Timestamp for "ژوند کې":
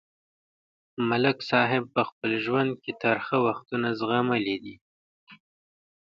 2.45-2.91